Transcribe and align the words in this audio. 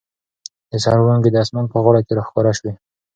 د 0.69 0.71
سهار 0.83 0.99
وړانګې 1.01 1.29
د 1.31 1.37
اسمان 1.43 1.65
په 1.69 1.77
غاړه 1.83 2.01
کې 2.05 2.13
را 2.17 2.23
ښکاره 2.27 2.51
شوې. 2.57 2.73